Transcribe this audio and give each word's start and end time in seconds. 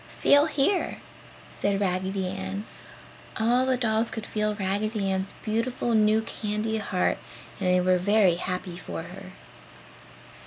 Feel 0.19 0.47
here," 0.47 0.97
said 1.51 1.79
Raggedy 1.79 2.25
Ann. 2.27 2.65
All 3.39 3.67
the 3.67 3.77
dolls 3.77 4.09
could 4.09 4.25
feel 4.25 4.55
Raggedy 4.55 5.11
Ann's 5.11 5.35
beautiful 5.45 5.93
new 5.93 6.21
candy 6.23 6.77
heart 6.77 7.19
and 7.59 7.69
they 7.69 7.79
were 7.79 7.99
very 7.99 8.33
happy 8.37 8.77
for 8.77 9.03
her. 9.03 9.33